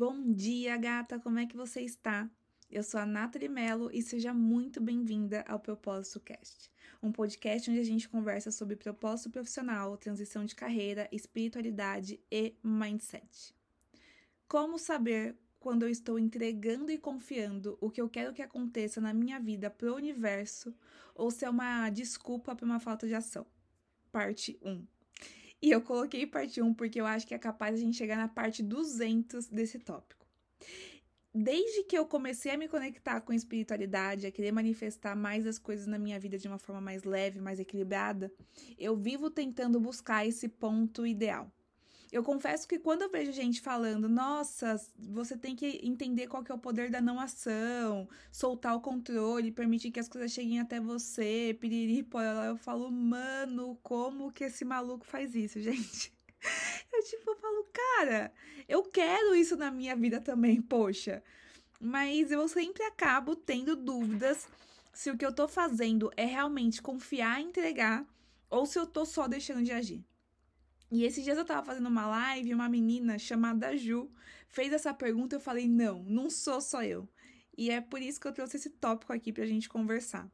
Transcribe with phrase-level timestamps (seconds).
[0.00, 1.18] Bom dia, gata!
[1.18, 2.26] Como é que você está?
[2.70, 6.72] Eu sou a Nathalie Mello e seja muito bem-vinda ao Propósito Cast,
[7.02, 13.54] um podcast onde a gente conversa sobre propósito profissional, transição de carreira, espiritualidade e mindset.
[14.48, 19.12] Como saber quando eu estou entregando e confiando o que eu quero que aconteça na
[19.12, 20.74] minha vida para o universo
[21.14, 23.44] ou se é uma desculpa para uma falta de ação?
[24.10, 24.82] Parte 1.
[25.62, 28.28] E eu coloquei parte 1 porque eu acho que é capaz a gente chegar na
[28.28, 30.26] parte 200 desse tópico.
[31.32, 35.58] Desde que eu comecei a me conectar com a espiritualidade, a querer manifestar mais as
[35.58, 38.32] coisas na minha vida de uma forma mais leve, mais equilibrada,
[38.76, 41.48] eu vivo tentando buscar esse ponto ideal.
[42.12, 46.50] Eu confesso que quando eu vejo gente falando, nossa, você tem que entender qual que
[46.50, 50.80] é o poder da não ação, soltar o controle, permitir que as coisas cheguem até
[50.80, 56.12] você, piriri, porra, eu falo, mano, como que esse maluco faz isso, gente?
[56.92, 58.32] Eu tipo, eu falo, cara,
[58.68, 61.22] eu quero isso na minha vida também, poxa.
[61.80, 64.48] Mas eu sempre acabo tendo dúvidas
[64.92, 68.04] se o que eu tô fazendo é realmente confiar e entregar
[68.50, 70.04] ou se eu tô só deixando de agir.
[70.90, 74.10] E esses dias eu tava fazendo uma live e uma menina chamada Ju
[74.48, 77.08] fez essa pergunta e eu falei: não, não sou só eu.
[77.56, 80.30] E é por isso que eu trouxe esse tópico aqui pra gente conversar.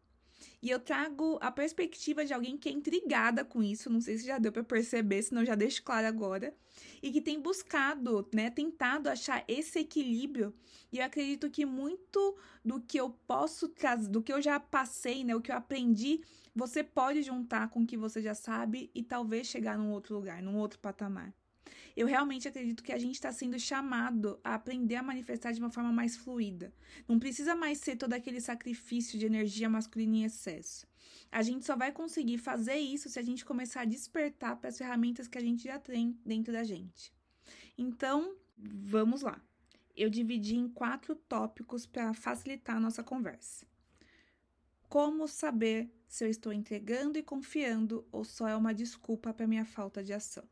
[0.62, 4.26] E eu trago a perspectiva de alguém que é intrigada com isso, não sei se
[4.26, 6.54] já deu para perceber, senão já deixo claro agora,
[7.02, 10.54] e que tem buscado, né, tentado achar esse equilíbrio.
[10.92, 15.24] E eu acredito que muito do que eu posso trazer, do que eu já passei,
[15.24, 16.20] né, o que eu aprendi,
[16.56, 20.42] você pode juntar com o que você já sabe e talvez chegar num outro lugar,
[20.42, 21.34] num outro patamar.
[21.94, 25.68] Eu realmente acredito que a gente está sendo chamado a aprender a manifestar de uma
[25.68, 26.72] forma mais fluida.
[27.06, 30.86] Não precisa mais ser todo aquele sacrifício de energia masculina em excesso.
[31.30, 34.78] A gente só vai conseguir fazer isso se a gente começar a despertar para as
[34.78, 37.12] ferramentas que a gente já tem dentro da gente.
[37.76, 39.38] Então, vamos lá.
[39.94, 43.66] Eu dividi em quatro tópicos para facilitar a nossa conversa.
[44.88, 49.64] Como saber se eu estou entregando e confiando ou só é uma desculpa para minha
[49.64, 50.44] falta de ação?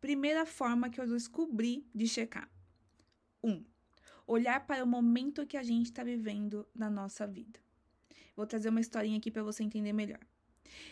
[0.00, 2.50] Primeira forma que eu descobri de checar.
[3.42, 3.50] 1.
[3.50, 3.64] Um,
[4.26, 7.60] olhar para o momento que a gente está vivendo na nossa vida.
[8.36, 10.20] Vou trazer uma historinha aqui para você entender melhor.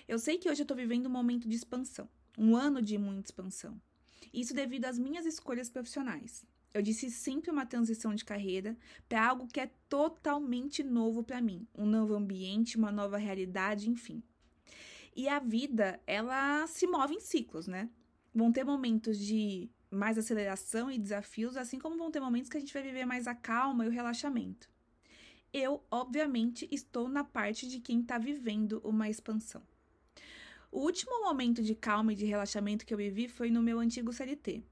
[0.09, 2.09] Eu sei que hoje eu estou vivendo um momento de expansão,
[2.39, 3.81] um ano de muita expansão.
[4.33, 6.45] Isso devido às minhas escolhas profissionais.
[6.77, 8.77] Eu disse sempre uma transição de carreira
[9.09, 14.23] para algo que é totalmente novo para mim, um novo ambiente, uma nova realidade, enfim.
[15.15, 17.89] E a vida, ela se move em ciclos, né?
[18.35, 22.61] vão ter momentos de mais aceleração e desafios, assim como vão ter momentos que a
[22.61, 24.69] gente vai viver mais a calma e o relaxamento.
[25.51, 29.63] Eu, obviamente, estou na parte de quem está vivendo uma expansão.
[30.71, 34.13] O último momento de calma e de relaxamento que eu vivi foi no meu antigo
[34.13, 34.63] CLT.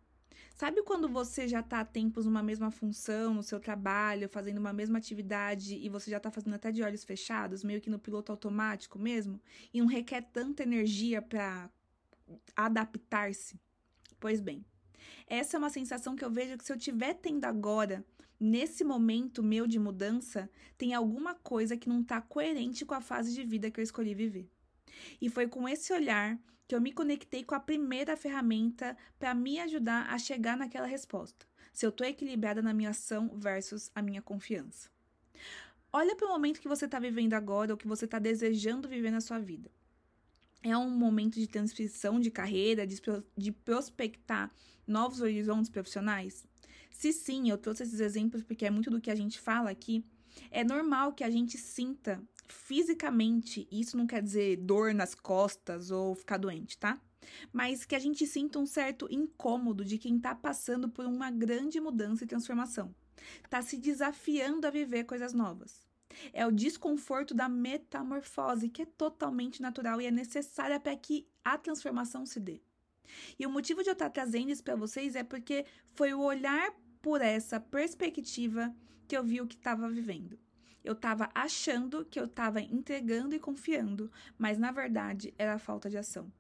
[0.54, 4.72] Sabe quando você já está há tempos numa mesma função, no seu trabalho, fazendo uma
[4.72, 8.32] mesma atividade e você já está fazendo até de olhos fechados, meio que no piloto
[8.32, 9.40] automático mesmo,
[9.72, 11.70] e não requer tanta energia para
[12.56, 13.58] adaptar-se?
[14.18, 14.64] Pois bem,
[15.26, 18.04] essa é uma sensação que eu vejo que se eu estiver tendo agora,
[18.38, 23.34] nesse momento meu de mudança, tem alguma coisa que não está coerente com a fase
[23.34, 24.48] de vida que eu escolhi viver.
[25.20, 29.60] E foi com esse olhar que eu me conectei com a primeira ferramenta para me
[29.60, 31.46] ajudar a chegar naquela resposta.
[31.72, 34.88] Se eu estou equilibrada na minha ação versus a minha confiança.
[35.92, 39.10] Olha para o momento que você está vivendo agora ou que você está desejando viver
[39.10, 39.70] na sua vida
[40.70, 43.00] é um momento de transição de carreira, de,
[43.36, 44.50] de prospectar
[44.86, 46.46] novos horizontes profissionais?
[46.90, 50.04] Se sim, eu trouxe esses exemplos porque é muito do que a gente fala aqui.
[50.50, 56.14] É normal que a gente sinta fisicamente, isso não quer dizer dor nas costas ou
[56.14, 57.00] ficar doente, tá?
[57.52, 61.80] Mas que a gente sinta um certo incômodo de quem tá passando por uma grande
[61.80, 62.94] mudança e transformação.
[63.48, 65.82] Tá se desafiando a viver coisas novas.
[66.32, 71.58] É o desconforto da metamorfose, que é totalmente natural e é necessária para que a
[71.58, 72.60] transformação se dê.
[73.38, 75.64] E o motivo de eu estar trazendo isso para vocês é porque
[75.94, 76.72] foi o olhar
[77.02, 78.74] por essa perspectiva
[79.06, 80.38] que eu vi o que estava vivendo.
[80.84, 85.96] Eu estava achando que eu estava entregando e confiando, mas na verdade era falta de
[85.96, 86.30] ação.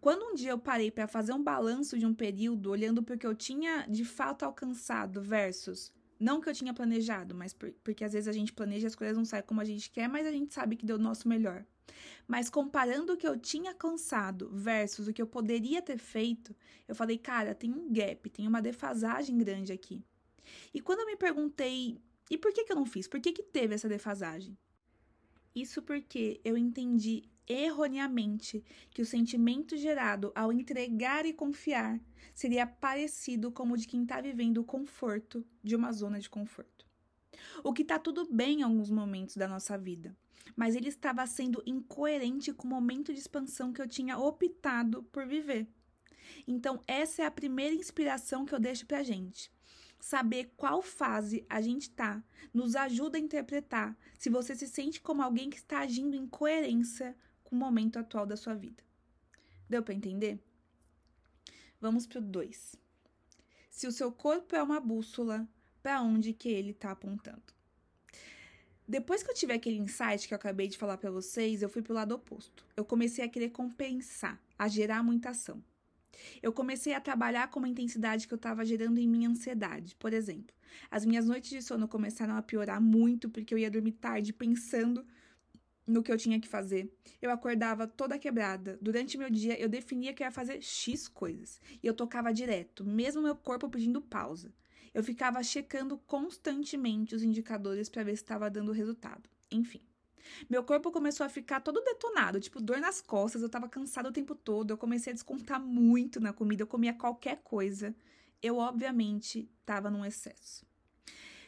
[0.00, 3.18] Quando um dia eu parei para fazer um balanço de um período, olhando para o
[3.18, 8.04] que eu tinha de fato alcançado versus não que eu tinha planejado, mas por, porque
[8.04, 10.26] às vezes a gente planeja e as coisas não saem como a gente quer, mas
[10.26, 11.64] a gente sabe que deu o nosso melhor.
[12.28, 16.54] Mas comparando o que eu tinha cansado versus o que eu poderia ter feito,
[16.86, 20.00] eu falei, cara, tem um gap, tem uma defasagem grande aqui.
[20.72, 21.98] E quando eu me perguntei,
[22.32, 23.06] e por que, que eu não fiz?
[23.06, 24.56] Por que, que teve essa defasagem?
[25.54, 32.00] Isso porque eu entendi erroneamente que o sentimento gerado ao entregar e confiar
[32.34, 36.86] seria parecido como o de quem está vivendo o conforto de uma zona de conforto.
[37.62, 40.16] O que está tudo bem em alguns momentos da nossa vida,
[40.56, 45.26] mas ele estava sendo incoerente com o momento de expansão que eu tinha optado por
[45.26, 45.68] viver.
[46.48, 49.52] Então, essa é a primeira inspiração que eu deixo pra gente.
[50.02, 52.20] Saber qual fase a gente tá
[52.52, 57.16] nos ajuda a interpretar se você se sente como alguém que está agindo em coerência
[57.44, 58.82] com o momento atual da sua vida.
[59.70, 60.42] Deu para entender?
[61.80, 62.74] Vamos pro 2.
[63.70, 65.48] Se o seu corpo é uma bússola,
[65.80, 67.54] para onde que ele está apontando?
[68.86, 71.80] Depois que eu tive aquele insight que eu acabei de falar para vocês, eu fui
[71.80, 72.66] pro lado oposto.
[72.76, 75.62] Eu comecei a querer compensar, a gerar muita ação.
[76.42, 79.94] Eu comecei a trabalhar com uma intensidade que eu estava gerando em minha ansiedade.
[79.96, 80.54] Por exemplo,
[80.90, 85.04] as minhas noites de sono começaram a piorar muito porque eu ia dormir tarde pensando
[85.86, 86.92] no que eu tinha que fazer.
[87.20, 88.78] Eu acordava toda quebrada.
[88.80, 91.60] Durante meu dia, eu definia que eu ia fazer X coisas.
[91.82, 94.52] E eu tocava direto, mesmo meu corpo pedindo pausa.
[94.94, 99.28] Eu ficava checando constantemente os indicadores para ver se estava dando resultado.
[99.50, 99.80] Enfim.
[100.48, 104.12] Meu corpo começou a ficar todo detonado, tipo dor nas costas, eu tava cansada o
[104.12, 107.94] tempo todo, eu comecei a descontar muito na comida, eu comia qualquer coisa.
[108.42, 110.66] Eu, obviamente, tava num excesso.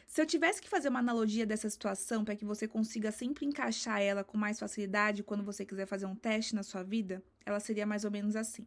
[0.07, 4.01] Se eu tivesse que fazer uma analogia dessa situação para que você consiga sempre encaixar
[4.01, 7.85] ela com mais facilidade quando você quiser fazer um teste na sua vida, ela seria
[7.85, 8.65] mais ou menos assim.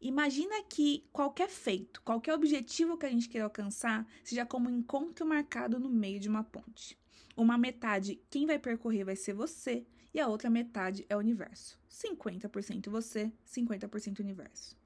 [0.00, 5.26] Imagina que qualquer feito, qualquer objetivo que a gente queira alcançar, seja como um encontro
[5.26, 6.96] marcado no meio de uma ponte.
[7.38, 11.78] Uma metade, quem vai percorrer vai ser você, e a outra metade é o universo.
[11.88, 14.76] 50% você, 50% universo.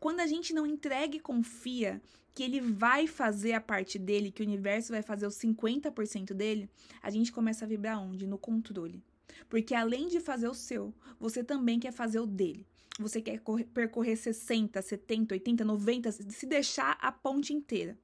[0.00, 2.02] Quando a gente não entrega e confia
[2.34, 6.68] que ele vai fazer a parte dele, que o universo vai fazer os 50% dele,
[7.00, 8.26] a gente começa a vibrar onde?
[8.26, 9.00] No controle.
[9.48, 12.66] Porque além de fazer o seu, você também quer fazer o dele
[12.98, 13.40] você quer
[13.72, 17.98] percorrer 60, 70, 80, 90, se deixar a ponte inteira.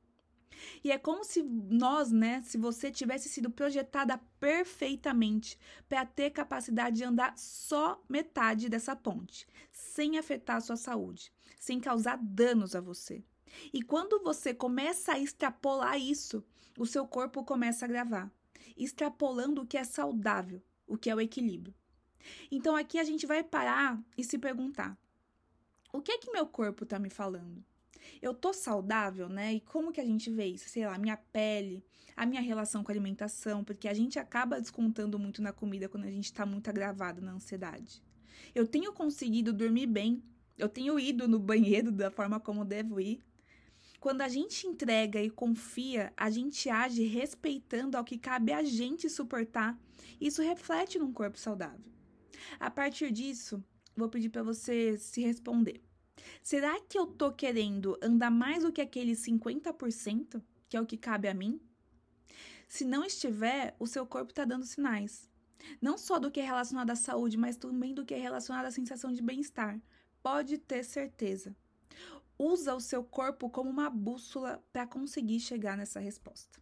[0.82, 5.58] E é como se nós, né, se você tivesse sido projetada perfeitamente
[5.88, 11.80] para ter capacidade de andar só metade dessa ponte, sem afetar a sua saúde, sem
[11.80, 13.24] causar danos a você.
[13.72, 16.44] E quando você começa a extrapolar isso,
[16.78, 18.30] o seu corpo começa a gravar,
[18.76, 21.74] extrapolando o que é saudável, o que é o equilíbrio.
[22.50, 24.96] Então aqui a gente vai parar e se perguntar:
[25.92, 27.64] o que é que meu corpo tá me falando?
[28.20, 29.54] Eu tô saudável, né?
[29.54, 30.68] E como que a gente vê isso?
[30.68, 31.84] Sei lá, minha pele,
[32.16, 36.04] a minha relação com a alimentação, porque a gente acaba descontando muito na comida quando
[36.04, 38.02] a gente tá muito agravado na ansiedade.
[38.54, 40.22] Eu tenho conseguido dormir bem,
[40.58, 43.22] eu tenho ido no banheiro da forma como devo ir.
[43.98, 49.10] Quando a gente entrega e confia, a gente age respeitando ao que cabe a gente
[49.10, 49.78] suportar.
[50.20, 51.84] Isso reflete num corpo saudável.
[52.58, 53.62] A partir disso,
[53.94, 55.82] vou pedir para você se responder.
[56.42, 60.96] Será que eu tô querendo andar mais do que aquele 50%, que é o que
[60.96, 61.60] cabe a mim?
[62.68, 65.28] Se não estiver, o seu corpo está dando sinais.
[65.80, 68.70] Não só do que é relacionado à saúde, mas também do que é relacionado à
[68.70, 69.80] sensação de bem-estar.
[70.22, 71.54] Pode ter certeza.
[72.38, 76.60] Usa o seu corpo como uma bússola para conseguir chegar nessa resposta.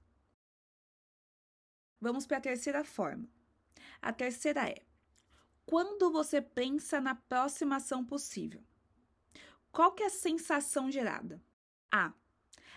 [2.00, 3.28] Vamos para a terceira forma.
[4.00, 4.82] A terceira é:
[5.66, 8.62] quando você pensa na próxima ação possível?
[9.78, 11.40] Qual que é a sensação gerada?
[11.88, 12.12] A.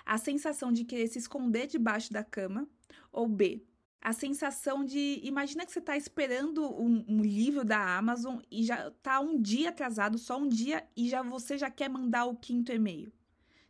[0.06, 2.70] A sensação de querer se esconder debaixo da cama.
[3.12, 3.66] Ou B.
[4.00, 5.20] A sensação de.
[5.24, 9.70] Imagina que você está esperando um, um, livro da Amazon e já está um dia
[9.70, 13.12] atrasado, só um dia, e já você já quer mandar o quinto e-mail.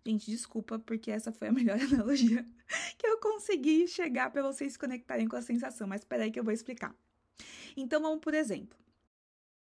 [0.05, 2.45] Gente, desculpa, porque essa foi a melhor analogia
[2.97, 6.39] que eu consegui chegar para vocês se conectarem com a sensação, mas espera aí que
[6.39, 6.93] eu vou explicar.
[7.77, 8.77] Então vamos por exemplo.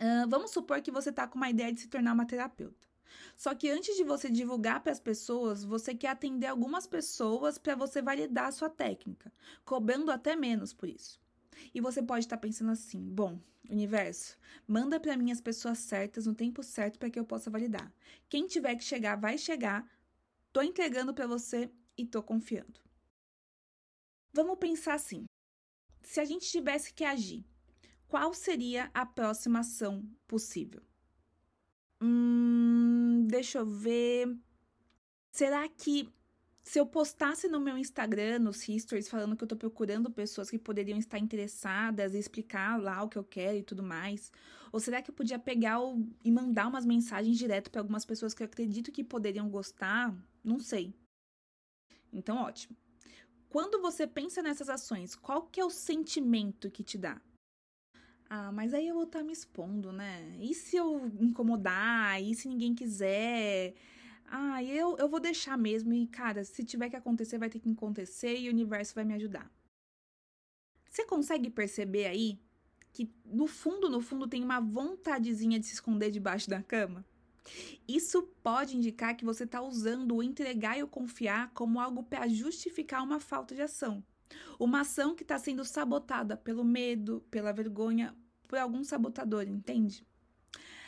[0.01, 2.93] Uh, vamos supor que você está com uma ideia de se tornar uma terapeuta.
[3.36, 7.75] Só que antes de você divulgar para as pessoas, você quer atender algumas pessoas para
[7.75, 9.32] você validar a sua técnica,
[9.65, 11.20] cobrando até menos por isso.
[11.74, 13.39] E você pode estar tá pensando assim: bom,
[13.70, 17.91] universo, manda para mim as pessoas certas no tempo certo para que eu possa validar.
[18.29, 19.89] Quem tiver que chegar, vai chegar.
[20.51, 22.79] Tô entregando para você e tô confiando.
[24.32, 25.25] Vamos pensar assim:
[26.01, 27.46] se a gente tivesse que agir
[28.13, 30.84] qual seria a próxima ação possível?
[32.00, 34.38] Hum, deixa eu ver.
[35.32, 36.10] Será que
[36.63, 40.58] se eu postasse no meu Instagram, nos stories, falando que eu tô procurando pessoas que
[40.58, 44.32] poderiam estar interessadas e explicar lá o que eu quero e tudo mais?
[44.72, 48.34] Ou será que eu podia pegar o, e mandar umas mensagens direto para algumas pessoas
[48.34, 50.15] que eu acredito que poderiam gostar?
[50.44, 50.96] Não sei.
[52.12, 52.77] Então, ótimo.
[53.50, 57.22] Quando você pensa nessas ações, qual que é o sentimento que te dá?
[58.36, 60.36] Ah, mas aí eu vou estar tá me expondo, né?
[60.40, 62.20] E se eu incomodar?
[62.20, 63.75] E se ninguém quiser?
[64.25, 65.94] Ah, eu, eu vou deixar mesmo.
[65.94, 69.13] E, cara, se tiver que acontecer, vai ter que acontecer e o universo vai me
[69.13, 69.52] ajudar.
[70.90, 72.40] Você consegue perceber aí
[72.92, 77.06] que no fundo, no fundo, tem uma vontadezinha de se esconder debaixo da cama?
[77.88, 82.28] Isso pode indicar que você está usando o entregar e o confiar como algo para
[82.28, 84.04] justificar uma falta de ação.
[84.60, 88.16] Uma ação que está sendo sabotada pelo medo, pela vergonha,
[88.53, 90.05] por algum sabotador, entende?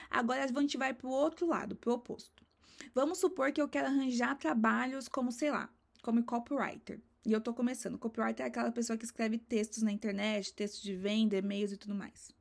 [0.07, 2.45] Agora a gente vai para o outro lado, para o oposto.
[2.93, 5.67] Vamos supor que eu quero arranjar trabalhos como, sei lá,
[6.03, 7.01] como copywriter.
[7.25, 7.98] E eu estou começando.
[7.98, 11.95] Copywriter é aquela pessoa que escreve textos na internet, textos de venda, e-mails e tudo
[11.95, 12.31] mais.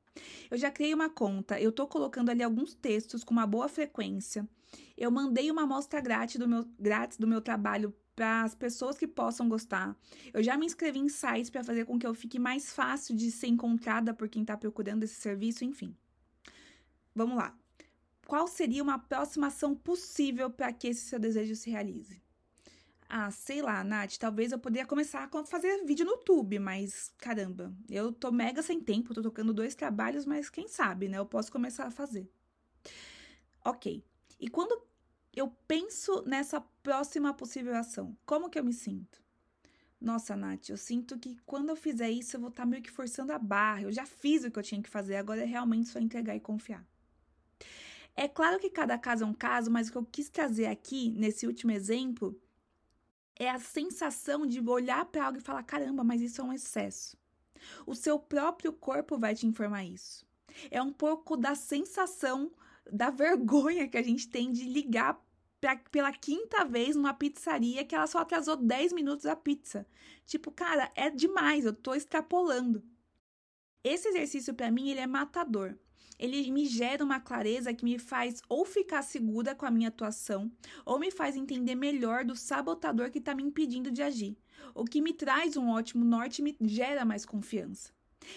[0.50, 4.46] Eu já criei uma conta, eu estou colocando ali alguns textos com uma boa frequência.
[4.94, 9.06] Eu mandei uma amostra grátis do meu, grátis do meu trabalho para as pessoas que
[9.06, 9.96] possam gostar.
[10.32, 13.30] Eu já me inscrevi em sites para fazer com que eu fique mais fácil de
[13.30, 15.94] ser encontrada por quem está procurando esse serviço, enfim.
[17.14, 17.56] Vamos lá.
[18.26, 22.22] Qual seria uma próxima ação possível para que esse seu desejo se realize?
[23.08, 27.72] Ah, sei lá, Nath, talvez eu poderia começar a fazer vídeo no YouTube, mas caramba,
[27.88, 31.18] eu tô mega sem tempo, tô tocando dois trabalhos, mas quem sabe, né?
[31.18, 32.28] Eu posso começar a fazer.
[33.64, 34.02] Ok.
[34.40, 34.82] E quando
[35.36, 39.22] eu penso nessa próxima possível ação, como que eu me sinto?
[40.00, 42.90] Nossa, Nath, eu sinto que quando eu fizer isso, eu vou estar tá meio que
[42.90, 43.82] forçando a barra.
[43.82, 46.40] Eu já fiz o que eu tinha que fazer, agora é realmente só entregar e
[46.40, 46.86] confiar.
[48.14, 51.10] É claro que cada caso é um caso, mas o que eu quis trazer aqui,
[51.12, 52.38] nesse último exemplo,
[53.34, 57.16] é a sensação de olhar para algo e falar: caramba, mas isso é um excesso.
[57.86, 60.24] O seu próprio corpo vai te informar isso.
[60.70, 62.52] É um pouco da sensação
[62.90, 65.22] da vergonha que a gente tem de ligar
[65.60, 69.86] pra, pela quinta vez numa pizzaria que ela só atrasou 10 minutos a pizza.
[70.26, 72.82] Tipo, cara, é demais, eu tô extrapolando.
[73.82, 75.76] Esse exercício para mim ele é matador,
[76.18, 80.50] ele me gera uma clareza que me faz ou ficar segura com a minha atuação,
[80.84, 84.36] ou me faz entender melhor do sabotador que está me impedindo de agir,
[84.74, 87.93] o que me traz um ótimo norte e me gera mais confiança.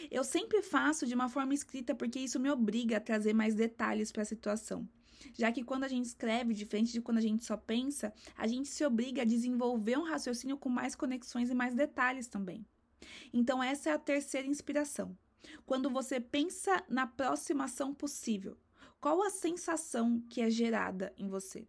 [0.10, 4.12] Eu sempre faço de uma forma escrita porque isso me obriga a trazer mais detalhes
[4.12, 4.88] para a situação.
[5.34, 8.70] Já que quando a gente escreve, diferente de quando a gente só pensa, a gente
[8.70, 12.66] se obriga a desenvolver um raciocínio com mais conexões e mais detalhes também.
[13.34, 15.18] Então, essa é a terceira inspiração.
[15.66, 18.58] Quando você pensa na próxima ação possível,
[19.00, 21.68] qual a sensação que é gerada em você?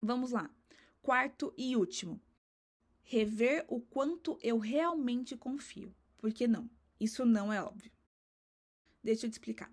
[0.00, 0.50] Vamos lá.
[1.02, 2.20] Quarto e último.
[3.02, 5.94] Rever o quanto eu realmente confio.
[6.18, 6.68] Por que não?
[7.00, 7.90] Isso não é óbvio.
[9.02, 9.72] Deixa eu te explicar.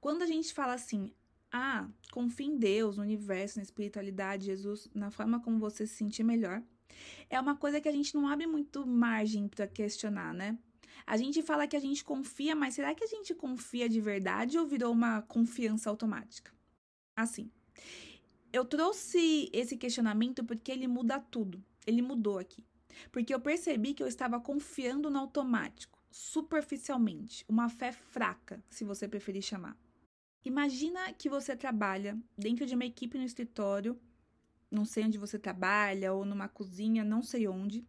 [0.00, 1.12] Quando a gente fala assim,
[1.50, 6.24] ah, confie em Deus, no universo, na espiritualidade, Jesus, na forma como você se sentir
[6.24, 6.62] melhor,
[7.30, 10.58] é uma coisa que a gente não abre muito margem para questionar, né?
[11.06, 14.58] A gente fala que a gente confia, mas será que a gente confia de verdade
[14.58, 16.52] ou virou uma confiança automática?
[17.16, 17.50] Assim,
[18.52, 21.62] eu trouxe esse questionamento porque ele muda tudo.
[21.86, 22.64] Ele mudou aqui.
[23.10, 29.08] Porque eu percebi que eu estava confiando no automático, superficialmente, uma fé fraca, se você
[29.08, 29.76] preferir chamar.
[30.44, 34.00] Imagina que você trabalha dentro de uma equipe no escritório,
[34.70, 37.84] não sei onde você trabalha, ou numa cozinha, não sei onde,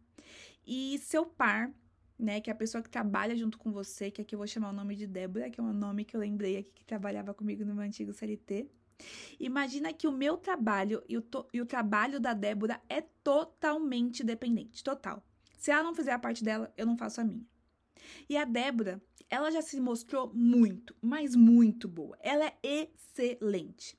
[0.65, 1.71] e seu par
[2.17, 2.41] né?
[2.41, 4.73] Que é a pessoa que trabalha junto com você, que aqui eu vou chamar o
[4.73, 7.75] nome de Débora, que é um nome que eu lembrei aqui que trabalhava comigo no
[7.75, 8.67] meu antigo CLT.
[9.39, 14.83] Imagina que o meu trabalho e o, e o trabalho da Débora é totalmente dependente,
[14.83, 15.21] total.
[15.57, 17.45] Se ela não fizer a parte dela, eu não faço a minha.
[18.29, 22.17] E a Débora, ela já se mostrou muito, mas muito boa.
[22.19, 23.97] Ela é excelente.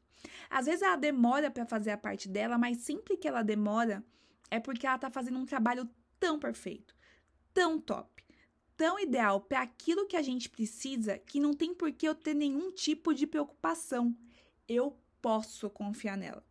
[0.50, 4.04] Às vezes ela demora para fazer a parte dela, mas sempre que ela demora
[4.50, 5.88] é porque ela tá fazendo um trabalho
[6.18, 6.96] tão perfeito
[7.56, 8.22] tão top,
[8.76, 12.34] tão ideal para aquilo que a gente precisa que não tem por que eu ter
[12.34, 14.14] nenhum tipo de preocupação.
[14.68, 16.46] Eu posso confiar nela.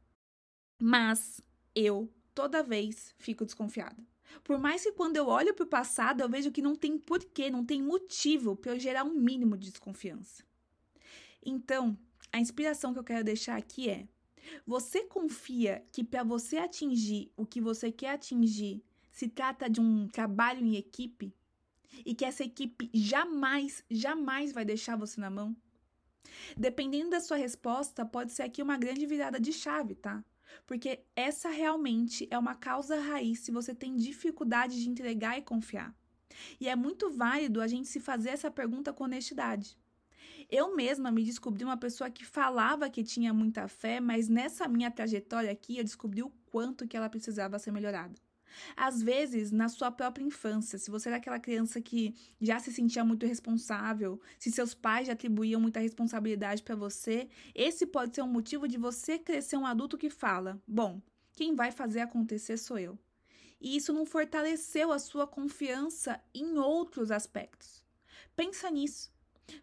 [0.82, 1.40] Mas
[1.76, 4.04] eu, toda vez, fico desconfiada.
[4.44, 7.50] Por mais que quando eu olho para o passado eu vejo que não tem porquê,
[7.50, 10.44] não tem motivo para eu gerar um mínimo de desconfiança.
[11.46, 11.98] Então,
[12.32, 14.08] a inspiração que eu quero deixar aqui é:
[14.66, 20.08] você confia que para você atingir o que você quer atingir, se trata de um
[20.08, 21.34] trabalho em equipe
[22.06, 25.56] e que essa equipe jamais, jamais vai deixar você na mão?
[26.58, 30.24] Dependendo da sua resposta, pode ser aqui uma grande virada de chave, tá?
[30.66, 35.96] Porque essa realmente é uma causa raiz se você tem dificuldade de entregar e confiar.
[36.60, 39.78] E é muito válido a gente se fazer essa pergunta com honestidade.
[40.50, 44.92] Eu mesma me descobri uma pessoa que falava que tinha muita fé, mas nessa minha
[44.92, 48.16] trajetória aqui eu descobri o quanto que ela precisava ser melhorada.
[48.76, 53.04] Às vezes, na sua própria infância, se você era aquela criança que já se sentia
[53.04, 58.28] muito responsável, se seus pais já atribuíam muita responsabilidade para você, esse pode ser um
[58.28, 61.02] motivo de você crescer um adulto que fala: bom,
[61.34, 62.98] quem vai fazer acontecer sou eu.
[63.60, 67.84] E isso não fortaleceu a sua confiança em outros aspectos.
[68.36, 69.14] Pensa nisso.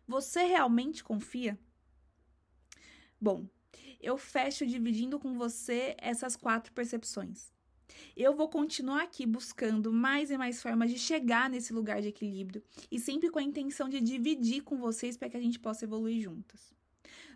[0.06, 1.58] Você realmente confia?
[3.20, 3.46] Bom,
[4.00, 7.51] eu fecho dividindo com você essas quatro percepções.
[8.16, 12.62] Eu vou continuar aqui buscando mais e mais formas de chegar nesse lugar de equilíbrio
[12.90, 16.22] e sempre com a intenção de dividir com vocês para que a gente possa evoluir
[16.22, 16.72] juntas.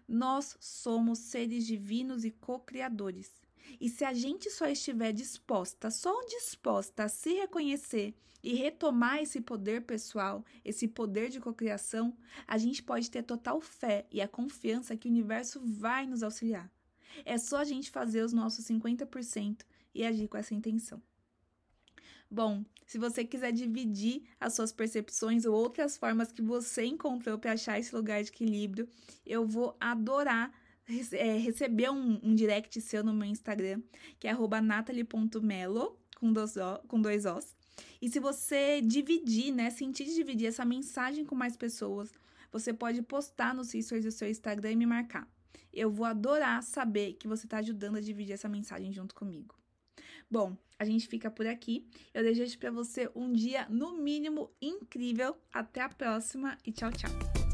[0.09, 3.33] Nós somos seres divinos e co-criadores.
[3.81, 9.41] E se a gente só estiver disposta, só disposta a se reconhecer e retomar esse
[9.41, 14.97] poder pessoal, esse poder de cocriação, a gente pode ter total fé e a confiança
[14.97, 16.71] que o universo vai nos auxiliar.
[17.25, 19.63] É só a gente fazer os nossos 50%
[19.97, 21.03] e agir com essa intenção.
[22.31, 27.53] Bom, se você quiser dividir as suas percepções ou outras formas que você encontrou para
[27.53, 28.89] achar esse lugar de equilíbrio,
[29.25, 30.53] eu vou adorar
[31.13, 33.83] é, receber um, um, direct seu no meu Instagram,
[34.21, 36.55] que é natalie.melo, com dois,
[36.87, 37.57] com dois Os.
[38.01, 42.13] E se você dividir, né, sentir de dividir essa mensagem com mais pessoas,
[42.53, 45.29] você pode postar nos stories do seu Instagram e me marcar.
[45.73, 49.55] Eu vou adorar saber que você está ajudando a dividir essa mensagem junto comigo.
[50.31, 51.87] Bom, a gente fica por aqui.
[52.13, 55.37] Eu desejo para você um dia, no mínimo, incrível.
[55.53, 57.46] Até a próxima e tchau, tchau.